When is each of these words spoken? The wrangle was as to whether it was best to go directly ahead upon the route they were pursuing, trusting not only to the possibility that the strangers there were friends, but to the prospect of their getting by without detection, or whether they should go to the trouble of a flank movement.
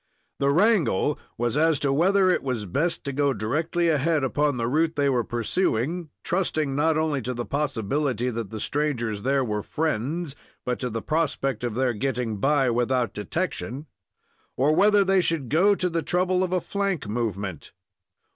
The 0.39 0.49
wrangle 0.49 1.19
was 1.37 1.55
as 1.55 1.79
to 1.81 1.93
whether 1.93 2.31
it 2.31 2.41
was 2.41 2.65
best 2.65 3.03
to 3.03 3.13
go 3.13 3.33
directly 3.33 3.87
ahead 3.87 4.23
upon 4.23 4.57
the 4.57 4.65
route 4.67 4.95
they 4.95 5.09
were 5.09 5.23
pursuing, 5.23 6.09
trusting 6.23 6.75
not 6.75 6.97
only 6.97 7.21
to 7.21 7.35
the 7.35 7.45
possibility 7.45 8.31
that 8.31 8.49
the 8.49 8.59
strangers 8.59 9.21
there 9.21 9.45
were 9.45 9.61
friends, 9.61 10.35
but 10.65 10.79
to 10.79 10.89
the 10.89 11.03
prospect 11.03 11.63
of 11.63 11.75
their 11.75 11.93
getting 11.93 12.37
by 12.37 12.71
without 12.71 13.13
detection, 13.13 13.85
or 14.57 14.73
whether 14.75 15.03
they 15.03 15.21
should 15.21 15.49
go 15.49 15.75
to 15.75 15.87
the 15.87 16.01
trouble 16.01 16.43
of 16.43 16.51
a 16.51 16.61
flank 16.61 17.07
movement. 17.07 17.71